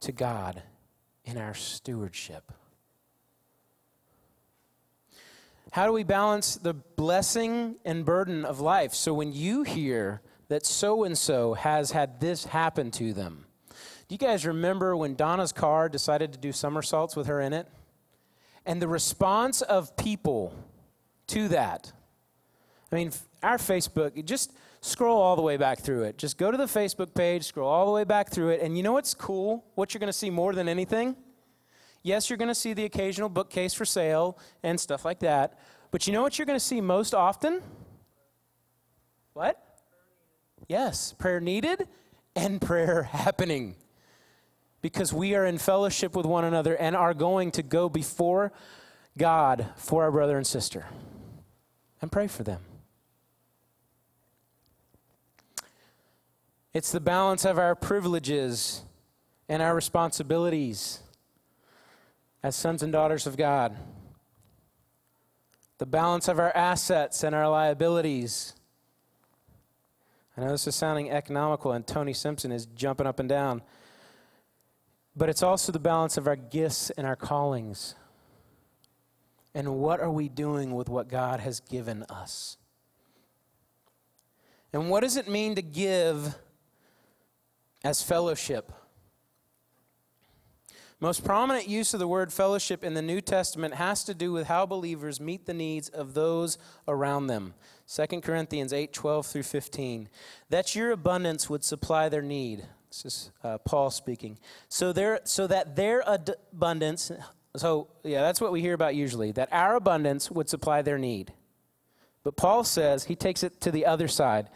[0.01, 0.63] to God
[1.23, 2.51] in our stewardship?
[5.71, 8.93] How do we balance the blessing and burden of life?
[8.93, 13.45] So when you hear that so and so has had this happen to them,
[14.07, 17.67] do you guys remember when Donna's car decided to do somersaults with her in it?
[18.65, 20.53] And the response of people
[21.27, 21.91] to that.
[22.91, 23.11] I mean,
[23.43, 26.17] our Facebook, just scroll all the way back through it.
[26.17, 28.83] Just go to the Facebook page, scroll all the way back through it, and you
[28.83, 29.65] know what's cool?
[29.75, 31.15] What you're going to see more than anything?
[32.03, 35.57] Yes, you're going to see the occasional bookcase for sale and stuff like that.
[35.89, 37.61] But you know what you're going to see most often?
[39.33, 39.59] What?
[40.67, 41.87] Yes, prayer needed
[42.35, 43.75] and prayer happening.
[44.81, 48.53] Because we are in fellowship with one another and are going to go before
[49.17, 50.85] God for our brother and sister
[52.01, 52.61] and pray for them.
[56.75, 58.83] It's the balance of our privileges
[59.47, 60.99] and our responsibilities
[62.43, 63.77] as sons and daughters of God.
[65.77, 68.55] The balance of our assets and our liabilities.
[70.35, 73.61] I know this is sounding economical, and Tony Simpson is jumping up and down.
[75.15, 77.95] But it's also the balance of our gifts and our callings.
[79.53, 82.57] And what are we doing with what God has given us?
[84.73, 86.35] And what does it mean to give
[87.85, 88.71] as fellowship.
[90.99, 94.47] Most prominent use of the word fellowship in the New Testament has to do with
[94.47, 97.53] how believers meet the needs of those around them.
[97.87, 100.09] 2 Corinthians 8 12 through 15.
[100.49, 102.65] That your abundance would supply their need.
[102.89, 104.39] This is uh, Paul speaking.
[104.67, 107.11] So, there, so that their ad- abundance,
[107.55, 111.33] so yeah, that's what we hear about usually, that our abundance would supply their need.
[112.23, 114.49] But Paul says, he takes it to the other side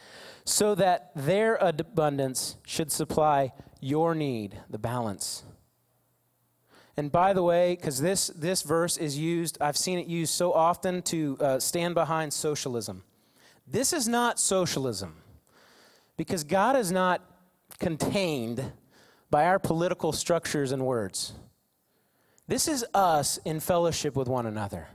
[0.50, 5.44] so that their abundance should supply your need, the balance.
[6.98, 10.52] And by the way, because this, this verse is used, I've seen it used so
[10.52, 13.04] often to uh, stand behind socialism.
[13.68, 15.22] This is not socialism,
[16.18, 17.22] because God is not
[17.78, 18.72] contained
[19.30, 21.34] by our political structures and words.
[22.48, 24.88] This is us in fellowship with one another.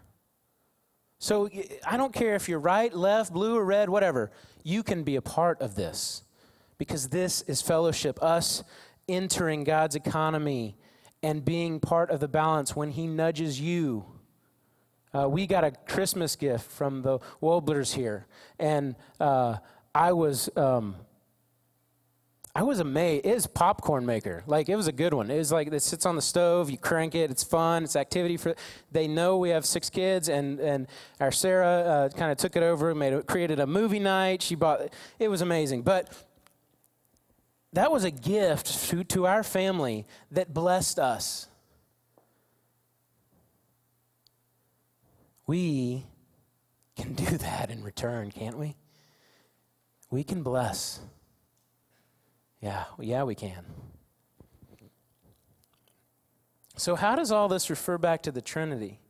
[1.25, 1.49] So
[1.87, 4.31] I don't care if you're right, left, blue, or red, whatever
[4.63, 6.23] you can be a part of this
[6.77, 8.63] because this is fellowship, us
[9.09, 10.77] entering God's economy
[11.23, 14.05] and being part of the balance when He nudges you.
[15.15, 18.27] Uh, we got a Christmas gift from the Woblers here,
[18.59, 19.57] and uh,
[19.95, 20.95] I was um,
[22.57, 23.27] I was amazed.
[23.27, 24.45] It is popcorn maker.
[24.47, 25.29] Like it was a good one.
[25.29, 26.71] It was like it sits on the stove.
[26.71, 27.31] You crank it.
[27.31, 27.83] It's fun.
[27.83, 28.55] It's activity for.
[28.93, 30.87] They know we have six kids, and and
[31.19, 34.41] our Sarah uh, kind of took it over, made it, created a movie night.
[34.41, 34.95] She bought.
[35.19, 36.13] It was amazing, but
[37.73, 41.49] that was a gift to, to our family that blessed us.
[45.49, 46.07] We
[46.95, 48.77] can do that in return, can't we?
[50.09, 51.01] We can bless.
[52.65, 53.63] Yeah, yeah, we can.
[56.79, 59.01] So, how does all this refer back to the Trinity?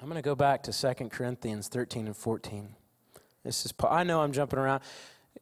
[0.00, 2.76] I'm going to go back to 2 Corinthians 13 and 14.
[3.42, 4.82] This is I know I'm jumping around.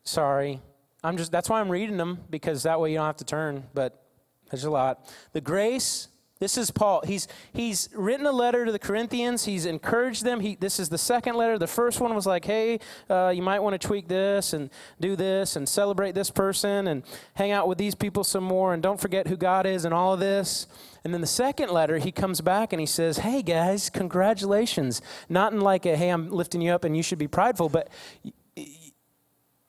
[0.05, 0.59] Sorry.
[1.05, 3.65] I'm just that's why I'm reading them because that way you don't have to turn,
[3.75, 4.03] but
[4.51, 5.13] there's a lot.
[5.35, 6.09] The grace
[6.41, 7.03] this is Paul.
[7.05, 9.45] He's, he's written a letter to the Corinthians.
[9.45, 10.41] He's encouraged them.
[10.41, 11.59] He, this is the second letter.
[11.59, 15.17] The first one was like, hey, uh, you might want to tweak this and do
[15.17, 17.03] this and celebrate this person and
[17.35, 20.15] hang out with these people some more and don't forget who God is and all
[20.15, 20.67] of this.
[21.05, 25.03] And then the second letter, he comes back and he says, hey, guys, congratulations.
[25.29, 27.89] Not in like a, hey, I'm lifting you up and you should be prideful, but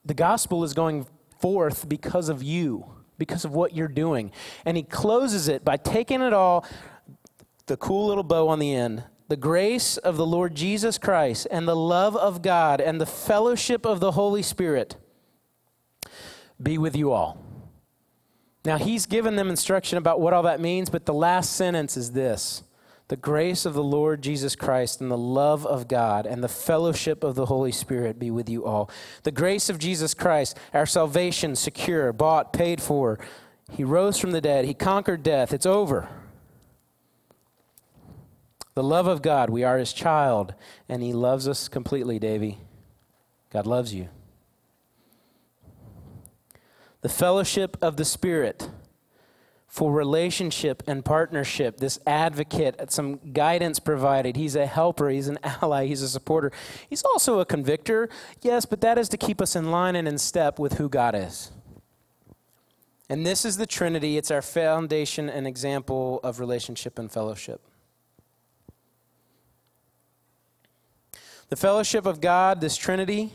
[0.05, 1.05] the gospel is going
[1.41, 2.85] forth because of you
[3.21, 4.31] because of what you're doing.
[4.65, 6.65] And he closes it by taking it all,
[7.67, 9.03] the cool little bow on the end.
[9.27, 13.85] The grace of the Lord Jesus Christ and the love of God and the fellowship
[13.85, 14.95] of the Holy Spirit
[16.59, 17.45] be with you all.
[18.65, 22.13] Now, he's given them instruction about what all that means, but the last sentence is
[22.13, 22.63] this
[23.11, 27.25] the grace of the Lord Jesus Christ and the love of God and the fellowship
[27.25, 28.89] of the Holy Spirit be with you all.
[29.23, 33.19] The grace of Jesus Christ, our salvation secure, bought, paid for.
[33.69, 34.63] He rose from the dead.
[34.63, 35.51] He conquered death.
[35.51, 36.07] It's over.
[38.75, 39.49] The love of God.
[39.49, 40.53] We are his child,
[40.87, 42.59] and he loves us completely, Davy.
[43.51, 44.07] God loves you.
[47.01, 48.69] The fellowship of the Spirit
[49.71, 54.35] for relationship and partnership, this advocate, some guidance provided.
[54.35, 56.51] He's a helper, he's an ally, he's a supporter.
[56.89, 58.09] He's also a convictor,
[58.41, 61.15] yes, but that is to keep us in line and in step with who God
[61.15, 61.51] is.
[63.07, 64.17] And this is the Trinity.
[64.17, 67.61] It's our foundation and example of relationship and fellowship.
[71.47, 73.31] The fellowship of God, this Trinity,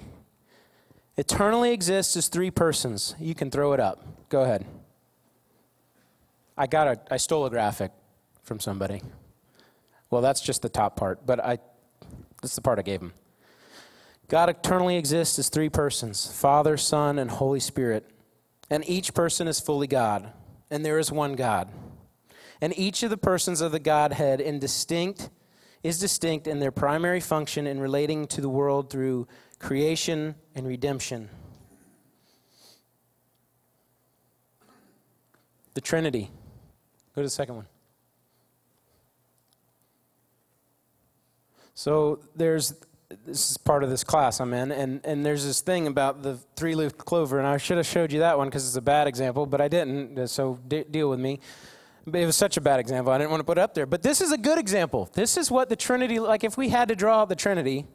[1.17, 3.15] eternally exists as three persons.
[3.19, 4.29] You can throw it up.
[4.29, 4.67] Go ahead.
[6.57, 7.93] I got a, I stole a graphic
[8.43, 9.03] from somebody.
[10.11, 11.59] Well, that's just the top part, but I,
[12.41, 13.13] that's the part I gave him.
[14.29, 18.09] God eternally exists as three persons Father, Son, and Holy Spirit.
[18.69, 20.33] And each person is fully God,
[20.71, 21.69] and there is one God.
[22.61, 25.31] And each of the persons of the Godhead in distinct
[25.83, 29.29] is distinct in their primary function in relating to the world through
[29.61, 31.29] creation and redemption.
[35.75, 36.31] The Trinity.
[37.17, 37.67] Go to the second one.
[41.75, 42.75] So there's
[43.25, 46.37] this is part of this class I'm in, and, and there's this thing about the
[46.57, 49.07] three leaf clover, and I should have showed you that one because it's a bad
[49.07, 51.41] example, but I didn't, uh, so de- deal with me.
[52.07, 53.87] But it was such a bad example, I didn't want to put it up there.
[53.87, 55.09] But this is a good example.
[55.13, 57.87] This is what the Trinity, like if we had to draw the Trinity,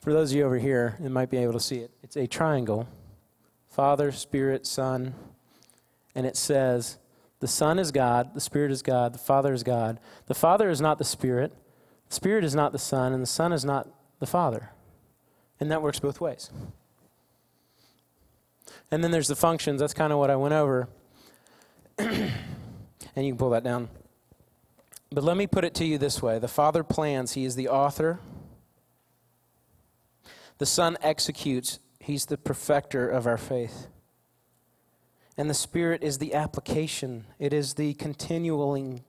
[0.00, 1.90] for those of you over here, you might be able to see it.
[2.02, 2.88] It's a triangle
[3.68, 5.14] Father, Spirit, Son,
[6.18, 6.98] and it says,
[7.38, 10.00] the Son is God, the Spirit is God, the Father is God.
[10.26, 11.52] The Father is not the Spirit,
[12.08, 13.88] the Spirit is not the Son, and the Son is not
[14.18, 14.70] the Father.
[15.60, 16.50] And that works both ways.
[18.90, 19.80] And then there's the functions.
[19.80, 20.88] That's kind of what I went over.
[21.98, 22.32] and
[23.14, 23.88] you can pull that down.
[25.12, 27.68] But let me put it to you this way the Father plans, He is the
[27.68, 28.18] author.
[30.58, 33.86] The Son executes, He's the perfecter of our faith.
[35.38, 39.04] And the Spirit is the application, it is the continuing,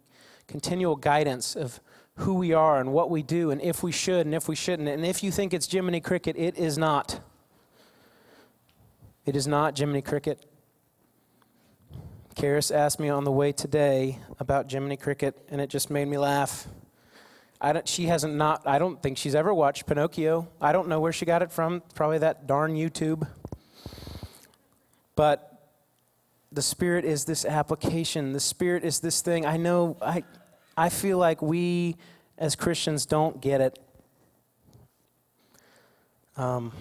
[0.48, 1.82] continual guidance of
[2.18, 4.88] who we are and what we do and if we should and if we shouldn't.
[4.88, 7.20] And if you think it's Jiminy Cricket, it is not.
[9.26, 10.46] It is not Jiminy Cricket.
[12.36, 16.18] Karis asked me on the way today about Jiminy Cricket, and it just made me
[16.18, 16.68] laugh.
[17.60, 18.66] I don't, she hasn't not.
[18.66, 20.48] I don't think she's ever watched Pinocchio.
[20.62, 21.82] I don't know where she got it from.
[21.96, 23.28] Probably that darn YouTube.
[25.16, 25.49] But
[26.52, 28.34] the Spirit is this application.
[28.34, 29.46] The Spirit is this thing.
[29.46, 30.24] I know, I,
[30.76, 31.96] I feel like we
[32.38, 33.80] as Christians don't get it.
[36.38, 36.72] Um,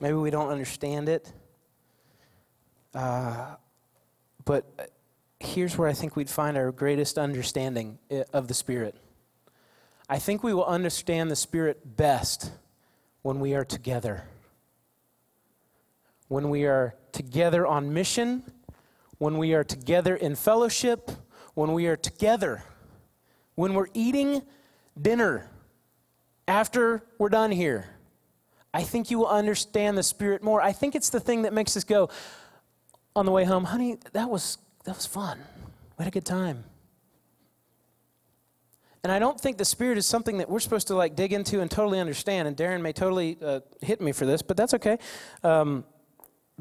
[0.00, 1.32] maybe we don't understand it.
[2.94, 3.56] Uh,
[4.44, 4.90] but
[5.40, 7.98] here's where I think we'd find our greatest understanding
[8.32, 8.94] of the Spirit.
[10.08, 12.52] I think we will understand the Spirit best
[13.22, 14.24] when we are together
[16.32, 18.42] when we are together on mission,
[19.18, 21.10] when we are together in fellowship,
[21.52, 22.64] when we are together,
[23.54, 24.40] when we're eating
[25.00, 25.50] dinner
[26.48, 27.84] after we're done here.
[28.72, 30.62] I think you will understand the Spirit more.
[30.62, 32.08] I think it's the thing that makes us go
[33.14, 35.38] on the way home, honey, that was, that was fun.
[35.98, 36.64] We had a good time.
[39.02, 41.60] And I don't think the Spirit is something that we're supposed to like dig into
[41.60, 42.48] and totally understand.
[42.48, 44.96] And Darren may totally uh, hit me for this, but that's okay.
[45.42, 45.84] Um,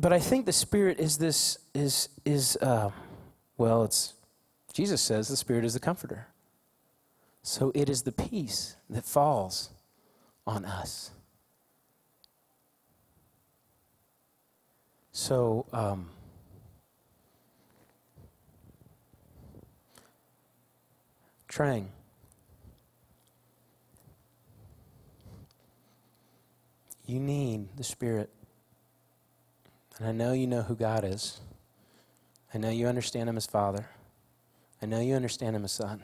[0.02, 2.90] but I think the Spirit is this is is uh,
[3.56, 4.16] well, it's
[4.74, 6.28] Jesus says the Spirit is the comforter.
[7.44, 9.70] So it is the peace that falls
[10.48, 11.12] on us.
[15.12, 16.10] So um,
[21.48, 21.86] Trang.
[27.06, 28.32] You need the Spirit.
[30.02, 31.42] And I know you know who God is.
[32.52, 33.86] I know you understand Him as Father.
[34.82, 36.04] I know you understand Him as Son.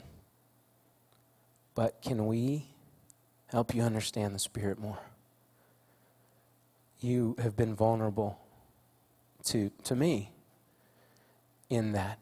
[1.74, 2.68] But can we
[3.46, 5.00] help you understand the Spirit more?
[7.00, 8.38] You have been vulnerable
[9.46, 10.30] to, to me
[11.68, 12.20] in that.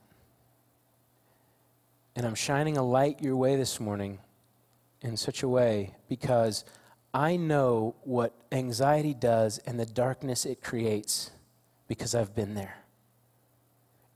[2.15, 4.21] And I'm shining a light your way this morning
[5.03, 6.65] in such a way because
[7.13, 11.33] I know what anxiety does and the darkness it creates
[11.89, 12.79] because I've been there.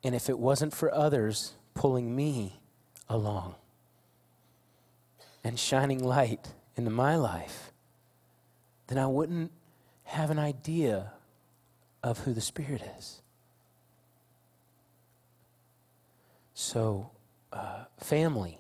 [0.03, 2.61] And if it wasn't for others pulling me
[3.09, 3.55] along
[5.45, 7.73] and shining light into my life,
[8.87, 9.53] then I wouldn't
[10.05, 11.13] have an idea
[12.03, 13.21] of who the Spirit is.
[16.55, 17.11] So,
[17.53, 18.59] uh, family.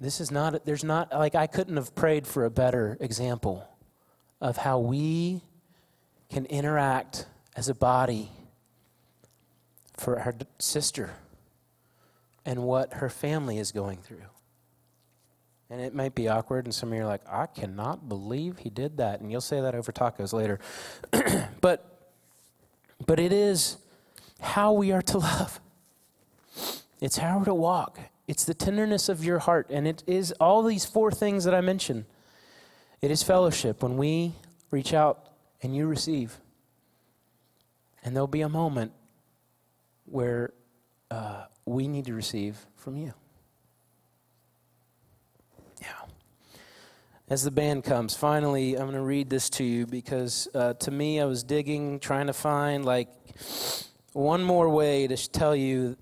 [0.00, 3.68] This is not, there's not, like, I couldn't have prayed for a better example
[4.40, 5.42] of how we
[6.32, 8.30] can interact as a body
[9.94, 11.10] for her sister
[12.44, 14.24] and what her family is going through.
[15.70, 18.70] And it might be awkward, and some of you are like, I cannot believe he
[18.70, 19.20] did that.
[19.20, 20.58] And you'll say that over tacos later.
[21.60, 22.10] but,
[23.06, 23.76] but it is
[24.40, 25.60] how we are to love,
[27.00, 29.66] it's how we're to walk, it's the tenderness of your heart.
[29.70, 32.04] And it is all these four things that I mentioned.
[33.00, 34.32] It is fellowship when we
[34.70, 35.31] reach out
[35.62, 36.38] and you receive.
[38.04, 38.92] And there'll be a moment
[40.04, 40.52] where
[41.10, 43.14] uh, we need to receive from you.
[45.80, 45.86] Yeah.
[47.28, 50.90] As the band comes, finally, I'm going to read this to you because uh, to
[50.90, 53.08] me, I was digging, trying to find like
[54.12, 55.96] one more way to tell you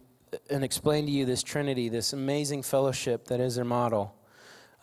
[0.48, 4.16] and explain to you this Trinity, this amazing fellowship that is their model.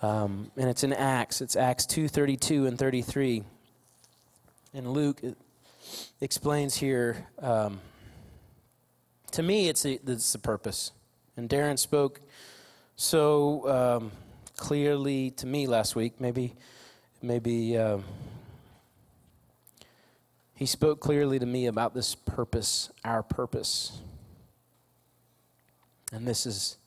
[0.02, 1.42] Um, and it's in Acts.
[1.42, 3.44] It's Acts 2 32 and 33.
[4.74, 5.22] And Luke
[6.22, 7.28] explains here.
[7.40, 7.80] Um,
[9.32, 10.92] to me, it's, it's the purpose.
[11.36, 12.22] And Darren spoke
[12.96, 14.12] so um,
[14.56, 16.20] clearly to me last week.
[16.20, 16.56] Maybe,
[17.22, 18.00] maybe uh,
[20.56, 24.00] he spoke clearly to me about this purpose, our purpose.
[26.12, 26.78] And this is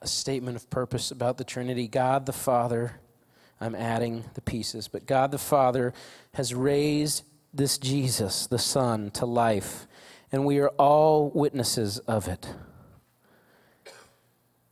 [0.00, 1.88] a statement of purpose about the Trinity.
[1.88, 3.00] God the Father,
[3.60, 5.92] I'm adding the pieces, but God the Father
[6.34, 9.86] has raised this Jesus, the Son, to life
[10.30, 12.54] and we are all witnesses of it.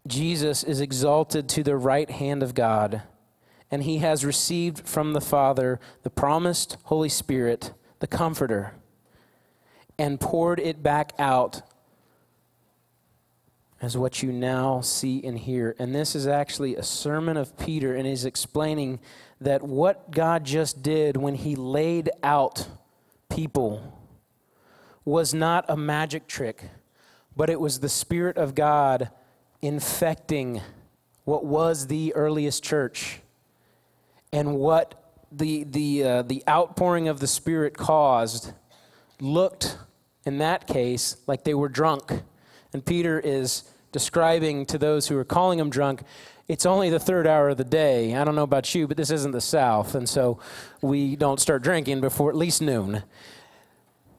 [0.06, 3.02] Jesus is exalted to the right hand of God,
[3.70, 8.74] and he has received from the Father the promised Holy Spirit, the Comforter,
[9.98, 11.62] and poured it back out
[13.80, 15.76] as what you now see and hear.
[15.78, 19.00] And this is actually a sermon of Peter, and he's explaining
[19.40, 22.68] that what God just did when he laid out
[23.28, 24.00] people
[25.04, 26.64] was not a magic trick,
[27.36, 29.10] but it was the Spirit of God
[29.60, 30.60] infecting
[31.24, 33.20] what was the earliest church
[34.32, 38.52] and what the, the, uh, the outpouring of the Spirit caused
[39.20, 39.76] looked,
[40.24, 42.22] in that case, like they were drunk.
[42.76, 46.02] And Peter is describing to those who are calling him drunk,
[46.46, 48.14] it's only the third hour of the day.
[48.14, 49.94] I don't know about you, but this isn't the South.
[49.94, 50.38] And so
[50.82, 53.02] we don't start drinking before at least noon.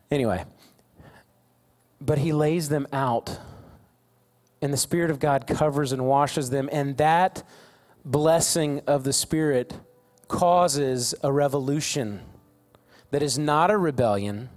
[0.10, 0.44] Anyway,
[2.02, 3.38] but he lays them out.
[4.60, 6.68] And the Spirit of God covers and washes them.
[6.72, 7.44] And that
[8.04, 9.80] blessing of the Spirit
[10.28, 12.22] causes a revolution
[13.12, 14.50] that is not a rebellion,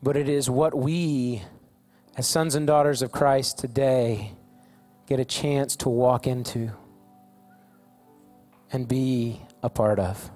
[0.00, 1.42] but it is what we,
[2.16, 4.32] as sons and daughters of Christ today,
[5.06, 6.72] get a chance to walk into
[8.72, 10.30] and be a part of.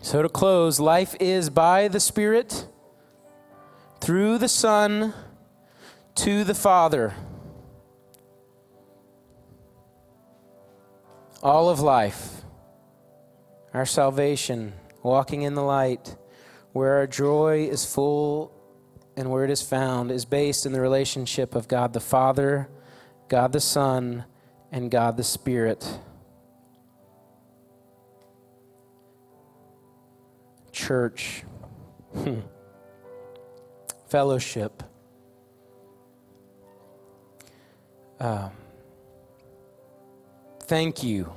[0.00, 2.66] So, to close, life is by the Spirit
[4.00, 5.14] through the Son
[6.16, 7.14] to the Father.
[11.40, 12.42] All of life,
[13.72, 14.72] our salvation,
[15.04, 16.16] walking in the light,
[16.72, 18.52] where our joy is full
[19.16, 22.68] and where it is found, is based in the relationship of God the Father,
[23.28, 24.24] God the Son,
[24.70, 25.98] and God the Spirit.
[30.72, 31.44] Church.
[32.14, 32.40] Hmm
[34.12, 34.82] fellowship.
[38.20, 38.50] Um,
[40.64, 41.32] thank you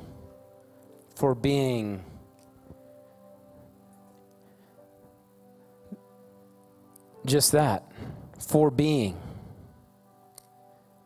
[1.15, 2.03] for being
[7.25, 7.91] just that,
[8.39, 9.17] for being.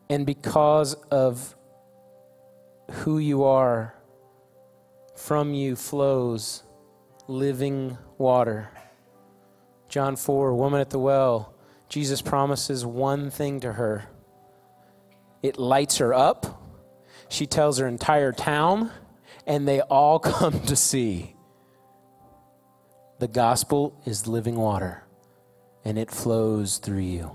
[0.08, 1.54] And because of
[2.90, 3.94] who you are,
[5.16, 6.62] from you flows
[7.28, 8.70] living water.
[9.88, 11.54] John 4, woman at the well,
[11.88, 14.08] Jesus promises one thing to her
[15.42, 16.62] it lights her up.
[17.28, 18.90] She tells her entire town,
[19.46, 21.34] and they all come to see.
[23.20, 25.04] The gospel is living water,
[25.84, 27.30] and it flows through you.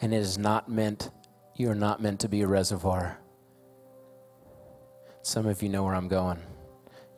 [0.00, 1.10] And it is not meant,
[1.54, 3.18] you are not meant to be a reservoir.
[5.22, 6.38] Some of you know where I'm going.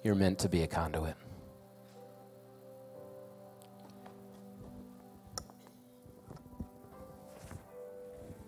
[0.02, 1.16] You're meant to be a conduit.